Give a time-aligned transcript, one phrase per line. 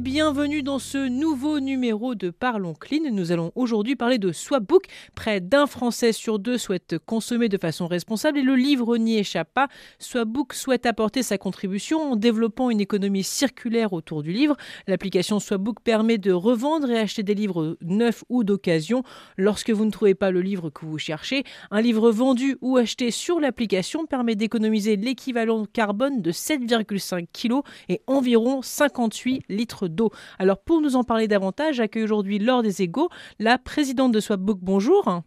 [0.00, 3.10] Bienvenue dans ce nouveau numéro de Parlons Clean.
[3.12, 4.84] Nous allons aujourd'hui parler de Swapbook.
[5.14, 9.52] Près d'un Français sur deux souhaite consommer de façon responsable et le livre n'y échappe
[9.52, 9.68] pas.
[9.98, 14.56] Swapbook souhaite apporter sa contribution en développant une économie circulaire autour du livre.
[14.86, 19.02] L'application Swapbook permet de revendre et acheter des livres neufs ou d'occasion
[19.36, 21.44] lorsque vous ne trouvez pas le livre que vous cherchez.
[21.70, 27.60] Un livre vendu ou acheté sur l'application permet d'économiser l'équivalent carbone de 7,5 kg
[27.90, 30.10] et environ 58 litres d'eau.
[30.38, 33.08] Alors pour nous en parler davantage, j'accueille aujourd'hui Laure des Égaux,
[33.38, 34.58] la présidente de Swapbook.
[34.62, 35.22] Bonjour.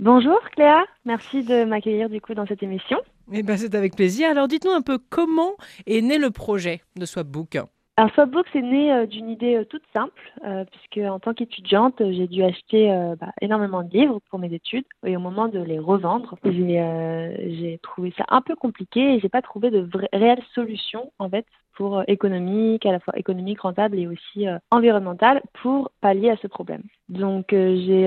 [0.00, 2.98] Bonjour Cléa, merci de m'accueillir du coup dans cette émission.
[3.32, 4.30] Eh ben, c'est avec plaisir.
[4.30, 7.58] Alors dites-nous un peu comment est né le projet de Swapbook?
[7.98, 11.96] Alors Swapbook, c'est né euh, d'une idée euh, toute simple, euh, puisque en tant qu'étudiante,
[11.98, 15.80] j'ai dû acheter bah, énormément de livres pour mes études, et au moment de les
[15.80, 21.28] revendre, j'ai trouvé ça un peu compliqué et j'ai pas trouvé de réelle solution en
[21.28, 21.44] fait
[21.78, 26.82] pour économique, à la fois économique, rentable et aussi environnementale pour pallier à ce problème.
[27.08, 28.04] Donc j'ai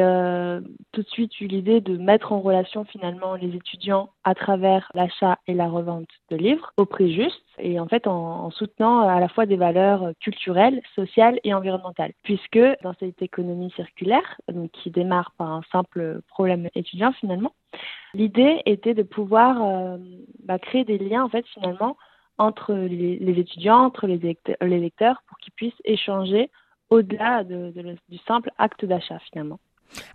[0.91, 5.39] tout de suite eu l'idée de mettre en relation finalement les étudiants à travers l'achat
[5.47, 9.21] et la revente de livres au prix juste et en fait en, en soutenant à
[9.21, 12.11] la fois des valeurs culturelle, sociale et environnementale.
[12.23, 17.53] Puisque dans cette économie circulaire, donc qui démarre par un simple problème étudiant finalement,
[18.13, 19.97] l'idée était de pouvoir euh,
[20.43, 21.95] bah, créer des liens en fait finalement
[22.41, 24.17] entre les, étudiants, entre les
[24.79, 26.49] lecteurs, pour qu'ils puissent échanger
[26.89, 29.59] au-delà du simple acte d'achat finalement.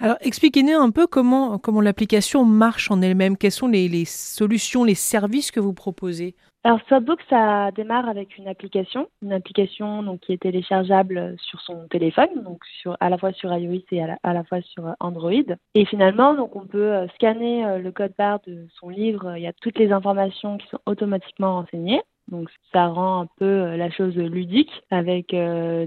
[0.01, 4.85] Alors expliquez-nous un peu comment, comment l'application marche en elle-même, quelles sont les, les solutions,
[4.85, 6.35] les services que vous proposez?
[6.67, 11.87] Alors Swapbook, ça démarre avec une application, une application donc qui est téléchargeable sur son
[11.87, 15.55] téléphone, donc sur, à la fois sur iOS et à la, fois sur Android.
[15.77, 19.37] Et finalement, donc on peut euh, scanner euh, le code barre de son livre.
[19.37, 22.03] Il y a toutes les informations qui sont automatiquement renseignées.
[22.29, 25.35] Donc ça rend un peu euh, la chose ludique avec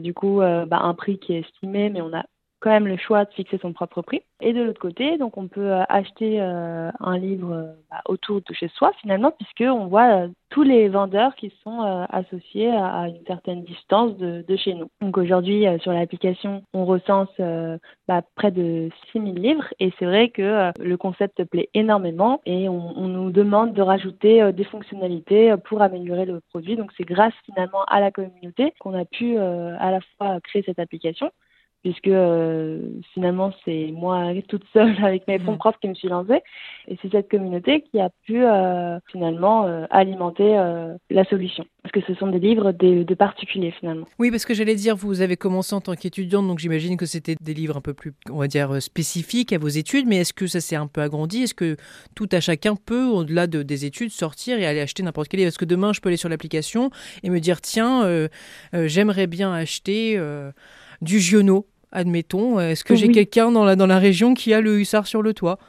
[0.02, 2.26] du coup bah, un prix qui est estimé, mais on a
[2.60, 4.22] quand même le choix de fixer son propre prix.
[4.42, 8.42] Et de l'autre côté, donc on peut euh, acheter euh, un livre euh, bah, autour
[8.42, 13.24] de chez soi finalement, puisque on voit tous les vendeurs qui sont associés à, une
[13.28, 14.90] certaine distance de, de chez nous.
[15.00, 17.30] Donc aujourd'hui, sur l'application, on recense
[18.08, 22.98] bah, près de 6000 livres et c'est vrai que le concept plaît énormément et on,
[22.98, 26.76] on nous demande de rajouter des fonctionnalités pour améliorer le produit.
[26.76, 30.80] Donc c'est grâce finalement à la communauté qu'on a pu à la fois créer cette
[30.80, 31.30] application
[31.84, 32.80] puisque euh,
[33.14, 36.42] finalement c'est moi toute seule avec mes fonds propres qui me suis lancée
[36.88, 40.58] et c'est cette communauté qui a pu euh, finalement euh, alimenter
[41.10, 41.66] la solution.
[41.84, 44.06] Parce que ce sont des livres de, de particuliers finalement.
[44.18, 47.36] Oui parce que j'allais dire vous avez commencé en tant qu'étudiante donc j'imagine que c'était
[47.40, 50.08] des livres un peu plus on va dire spécifiques à vos études.
[50.08, 51.44] Mais est-ce que ça s'est un peu agrandi?
[51.44, 51.78] Est-ce que
[52.16, 55.48] tout à chacun peut au-delà de, des études sortir et aller acheter n'importe quel livre?
[55.48, 56.90] Est-ce que demain je peux aller sur l'application
[57.24, 58.28] et me dire tiens
[58.74, 60.20] j'aimerais bien acheter
[61.02, 62.60] du Giono, admettons.
[62.60, 65.34] Est-ce que j'ai quelqu'un dans la, dans la région qui a le hussard sur le
[65.34, 65.60] toit?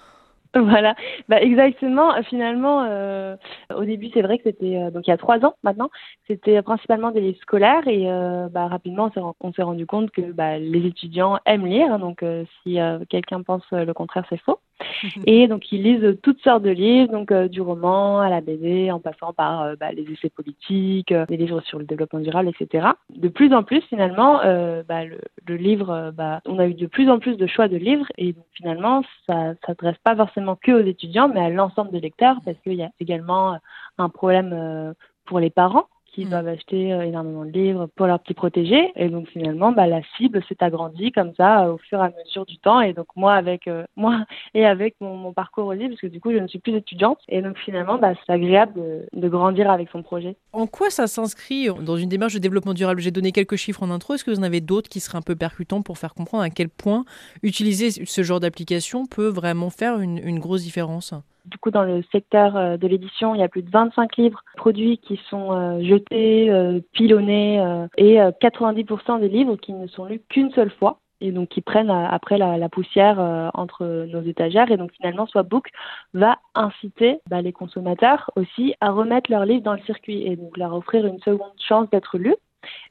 [0.54, 0.96] Voilà,
[1.28, 2.10] bah exactement.
[2.24, 3.36] Finalement, euh,
[3.74, 5.90] au début, c'est vrai que c'était euh, donc il y a trois ans maintenant,
[6.26, 9.10] c'était principalement des livres scolaires et euh, bah, rapidement
[9.40, 11.98] on s'est rendu compte que bah, les étudiants aiment lire.
[12.00, 12.24] Donc
[12.62, 14.58] si quelqu'un pense le contraire, c'est faux.
[15.26, 18.90] et donc ils lisent toutes sortes de livres, donc euh, du roman à la BD,
[18.90, 22.48] en passant par euh, bah, les essais politiques, euh, les livres sur le développement durable,
[22.48, 22.88] etc.
[23.14, 24.38] De plus en plus, finalement,
[24.88, 27.76] bah, le, le, livre, bah, on a eu de plus en plus de choix de
[27.76, 32.00] livres, et donc finalement, ça s'adresse pas forcément que aux étudiants, mais à l'ensemble des
[32.00, 33.58] lecteurs, parce qu'il y a également
[33.98, 35.86] un problème pour les parents
[36.20, 36.30] qui mm.
[36.30, 38.92] doivent acheter euh, énormément de livres pour leurs petits protégés.
[38.96, 42.12] Et donc finalement, bah, la cible s'est agrandie comme ça euh, au fur et à
[42.24, 42.80] mesure du temps.
[42.80, 46.06] Et donc moi, avec euh, moi et avec mon, mon, parcours au livre, parce que
[46.08, 47.18] du coup, je ne suis plus étudiante.
[47.28, 50.36] Et donc finalement, bah, c'est agréable de, de, grandir avec son projet.
[50.52, 53.00] En quoi ça s'inscrit dans une démarche de développement durable?
[53.00, 54.14] J'ai donné quelques chiffres en intro.
[54.14, 56.50] Est-ce que vous en avez d'autres qui seraient un peu percutants pour faire comprendre à
[56.50, 57.04] quel point
[57.42, 61.14] utiliser ce genre d'application peut vraiment faire une, une grosse différence?
[61.46, 64.42] Du coup, dans le secteur euh, de l'édition, il y a plus de 25 livres
[64.56, 67.58] produits qui sont euh, jetés, euh, pilonnés,
[67.96, 71.90] et 90% des livres qui ne sont lus qu'une seule fois et donc qui prennent
[71.90, 74.70] après la, poussière entre nos étagères.
[74.70, 75.68] Et donc finalement, Swapbook
[76.14, 80.56] va inciter bah, les consommateurs aussi à remettre leurs livres dans le circuit et donc
[80.56, 82.36] leur offrir une seconde chance d'être lus.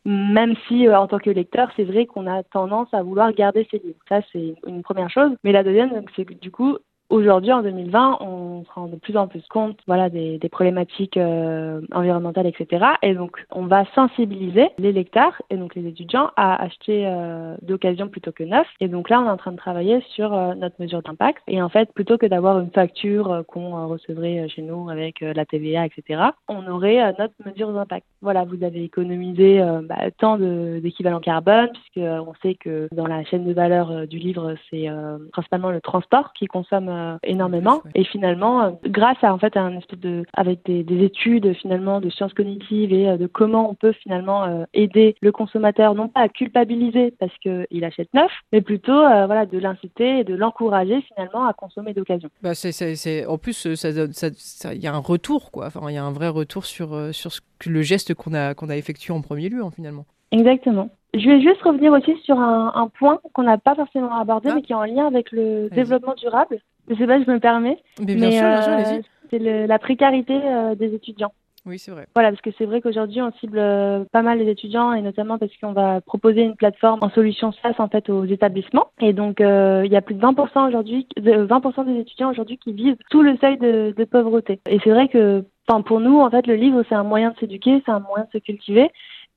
[0.06, 3.80] Même si, en tant que lecteur, c'est vrai qu'on a tendance à vouloir garder ces
[3.80, 4.00] livres.
[4.08, 5.32] Ça, c'est une première chose.
[5.44, 6.78] Mais la deuxième, c'est que du coup,
[7.10, 11.18] aujourd'hui, en 2020, on se rend de plus en plus compte voilà, des, des problématiques
[11.18, 12.86] euh, environnementales, etc.
[13.02, 18.08] Et donc, on va sensibiliser les lecteurs et donc les étudiants à acheter euh, d'occasion
[18.08, 18.68] plutôt que neuf.
[18.80, 21.42] Et donc là, on est en train de travailler sur euh, notre mesure d'impact.
[21.48, 25.86] Et en fait, plutôt que d'avoir une facture qu'on recevrait chez nous avec la TVA,
[25.86, 28.06] etc., on aurait notre mesure d'impact.
[28.22, 33.46] Voilà, vous avez économisé bah, tant d'équivalent carbone, puisque on sait que dans la chaîne
[33.46, 34.88] de valeur du livre, c'est
[35.32, 37.82] principalement le transport qui consomme euh, énormément.
[37.96, 42.00] Et finalement, euh, grâce à en fait un espèce de, avec des, des études finalement
[42.00, 46.22] de sciences cognitives et euh, de comment on peut finalement aider le consommateur, non pas
[46.22, 51.46] à culpabiliser parce qu'il achète neuf, mais plutôt voilà de l'inciter et de l'encourager finalement
[51.46, 52.30] à consommer d'occasion.
[52.42, 53.90] Bah c'est, en plus, il ça,
[54.36, 55.68] ça, y a un retour quoi.
[55.68, 58.70] Enfin, il y a un vrai retour sur sur ce, le geste qu'on a qu'on
[58.70, 60.06] a effectué en premier lieu hein, finalement.
[60.32, 60.90] Exactement.
[61.14, 64.56] Je vais juste revenir aussi sur un, un point qu'on n'a pas forcément abordé, ah.
[64.56, 66.60] mais qui est en lien avec le développement durable.
[66.90, 67.78] Je sais pas, je me permets.
[68.00, 69.04] Mais bien sûr, bien sûr, allez-y.
[69.30, 71.32] C'est la précarité euh, des étudiants.
[71.66, 72.08] Oui, c'est vrai.
[72.16, 75.38] Voilà, parce que c'est vrai qu'aujourd'hui, on cible euh, pas mal les étudiants et notamment
[75.38, 78.88] parce qu'on va proposer une plateforme en solution SaaS en fait aux établissements.
[79.02, 82.74] Et donc, euh, il y a plus de 20% aujourd'hui, 20% des étudiants aujourd'hui qui
[82.74, 84.62] vivent sous le seuil de, de pauvreté.
[84.68, 87.38] Et c'est vrai que, enfin, pour nous, en fait, le livre, c'est un moyen de
[87.38, 88.90] s'éduquer, c'est un moyen de se cultiver.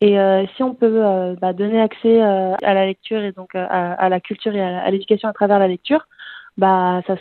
[0.02, 3.54] Et euh, si on peut euh, bah, donner accès euh, à la lecture et donc
[3.54, 6.08] à, à la culture et à, l'éducation à travers la lecture,
[6.56, 7.14] bah ça,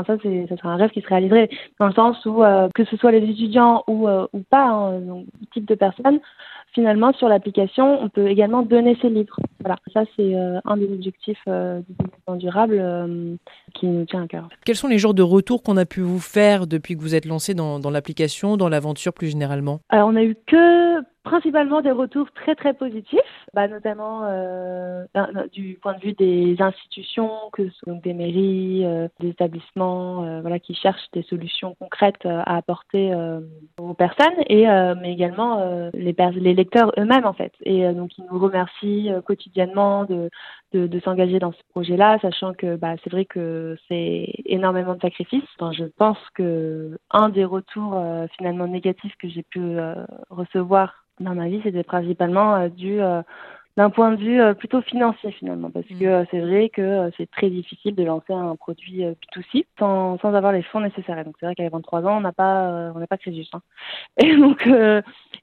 [0.00, 1.48] enfin, ça c'est ça serait un rêve qui se réaliserait
[1.78, 2.42] dans le sens où
[2.74, 6.20] que ce soit les étudiants ou ou pas, hein, donc, type de personnes,
[6.74, 9.38] finalement, sur l'application, on peut également donner ses livres.
[9.60, 13.36] Voilà, ça c'est euh, un des objectifs euh, du développement durable euh,
[13.74, 14.48] qui nous tient à cœur.
[14.66, 17.24] Quels sont les genres de retours qu'on a pu vous faire depuis que vous êtes
[17.24, 19.80] lancé dans, dans l'application, dans l'aventure plus généralement?
[19.88, 23.18] Alors, on a eu que principalement des retours très très positifs,
[23.54, 25.04] bah, notamment euh,
[25.52, 28.84] du point de vue des institutions, que ce soit des mairies,
[29.20, 33.14] des établissements, euh, voilà, qui cherchent des solutions concrètes à apporter
[33.78, 34.66] aux personnes, et
[35.00, 37.52] mais également les, les lecteurs eux-mêmes en fait.
[37.62, 40.28] Et donc ils nous remercient quotidiennement de,
[40.72, 45.00] de, de s'engager dans ce projet-là, sachant que bah, c'est vrai que c'est énormément de
[45.00, 45.48] sacrifices.
[45.58, 47.98] Enfin, je pense que un des retours
[48.36, 49.78] finalement négatifs que j'ai pu
[50.30, 53.22] recevoir dans ma vie, c'était principalement euh, dû euh,
[53.76, 55.98] d'un point de vue euh, plutôt financier finalement, parce mmh.
[55.98, 60.52] que c'est vrai que c'est très difficile de lancer un produit B2C sans, sans avoir
[60.52, 61.18] les fonds nécessaires.
[61.18, 63.46] Et donc c'est vrai qu'à 23 ans, on n'a pas on n'a pas Crésus.
[63.52, 63.62] Hein.
[64.18, 64.68] Et donc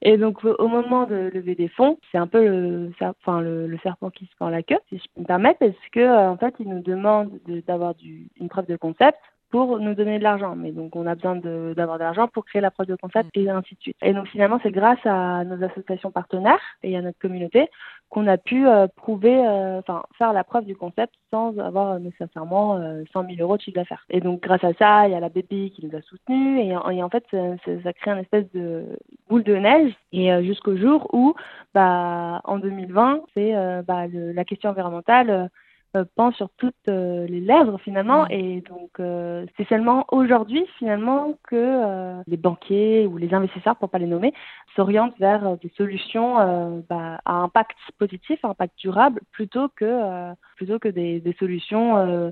[0.01, 3.77] et donc au moment de lever des fonds, c'est un peu le enfin le, le,
[3.79, 6.55] serpent qui se prend la queue, si je peux me permettre, parce que en fait,
[6.59, 7.37] ils nous demandent
[7.67, 7.93] d'avoir
[8.39, 9.19] une preuve de concept
[9.51, 10.55] pour nous donner de l'argent.
[10.55, 13.49] Mais donc, on a besoin d'avoir de, l'argent pour créer la preuve de concept et
[13.49, 13.97] ainsi de suite.
[14.01, 17.69] Et donc, finalement, c'est grâce à nos associations partenaires et à notre communauté
[18.09, 22.77] qu'on a pu euh, prouver, euh, enfin, faire la preuve du concept sans avoir nécessairement
[23.13, 24.05] 100 000 euros de chiffre d'affaires.
[24.09, 26.69] Et donc, grâce à ça, il y a la BPI qui nous a soutenus et,
[26.69, 27.37] et en fait, ça,
[27.83, 28.85] ça, crée une espèce de
[29.29, 31.33] boule de neige et euh, jusqu'au jour où,
[31.73, 33.53] bah, en 2020, c'est
[33.87, 35.49] bah, la question environnementale
[35.97, 41.37] euh, pense sur toutes euh, les lèvres finalement et donc euh, c'est seulement aujourd'hui finalement
[41.43, 44.33] que les banquiers ou les investisseurs pour pas les nommer
[44.75, 50.87] s'orientent vers des solutions bah, à impact positif, à impact durable plutôt que plutôt que
[50.87, 52.31] des, des solutions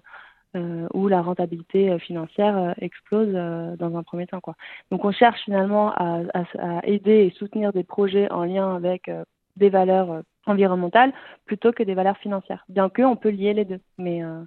[0.56, 3.34] où la rentabilité financière explose
[3.78, 4.56] dans un premier temps quoi.
[4.92, 9.12] Donc on cherche finalement à, à, à, aider et soutenir des projets en lien avec
[9.58, 11.14] des valeurs environnementales
[11.46, 12.66] plutôt que des valeurs financières.
[12.70, 14.42] Bien que on peut lier les deux, mais, euh,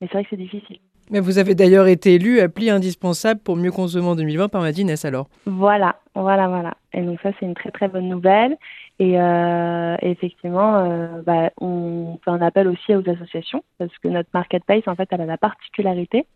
[0.00, 0.78] mais c'est vrai que c'est difficile.
[1.10, 4.92] Mais vous avez d'ailleurs été élu appli indispensable pour mieux consommer en 2020 par Madines
[5.04, 5.28] alors.
[5.44, 6.74] Voilà, voilà, voilà.
[6.92, 8.56] Et donc ça c'est une très très bonne nouvelle.
[8.98, 14.30] Et euh, effectivement, euh, bah, on fait un appel aussi aux associations parce que notre
[14.34, 16.26] marketplace en fait elle a la particularité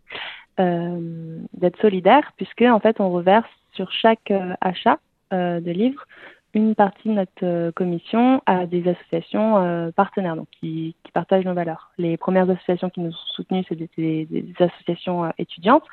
[0.59, 4.99] d'être solidaire puisque en fait on reverse sur chaque achat
[5.33, 6.05] de livres
[6.55, 11.45] une partie de notre euh, commission à des associations euh, partenaires donc qui, qui, partagent
[11.45, 11.91] nos valeurs.
[11.99, 15.85] Les premières associations qui nous ont soutenues, c'est des, des, associations euh, étudiantes,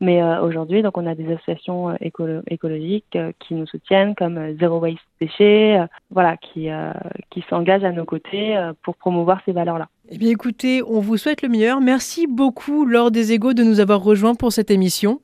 [0.00, 5.80] mais aujourd'hui, donc on a des associations écologiques qui nous soutiennent comme Zero Waste Déchets,
[6.10, 6.68] voilà, qui,
[7.30, 9.88] qui s'engagent à nos côtés pour promouvoir ces valeurs-là.
[10.10, 11.80] Eh bien écoutez, on vous souhaite le meilleur.
[11.80, 15.20] Merci beaucoup Laure des Égaux de nous avoir rejoints pour cette émission.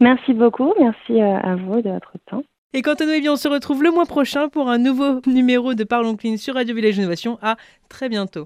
[0.00, 2.42] Merci beaucoup, merci à vous de votre temps.
[2.72, 5.74] Et quant à nous, eh on se retrouve le mois prochain pour un nouveau numéro
[5.74, 7.36] de Parlons Clean sur Radio Village Innovation.
[7.42, 7.56] À
[7.88, 8.44] très bientôt.